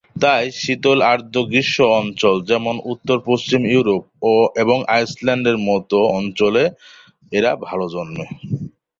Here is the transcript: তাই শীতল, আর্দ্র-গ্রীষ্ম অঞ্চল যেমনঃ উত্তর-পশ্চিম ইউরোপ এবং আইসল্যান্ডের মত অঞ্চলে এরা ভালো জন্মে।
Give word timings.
তাই 0.15 0.43
শীতল, 0.55 0.99
আর্দ্র-গ্রীষ্ম 1.11 1.77
অঞ্চল 1.99 2.35
যেমনঃ 2.49 2.79
উত্তর-পশ্চিম 2.93 3.61
ইউরোপ 3.67 4.03
এবং 4.63 4.77
আইসল্যান্ডের 4.95 5.57
মত 5.67 5.89
অঞ্চলে 6.17 6.63
এরা 7.31 7.51
ভালো 7.65 7.85
জন্মে। 7.93 8.25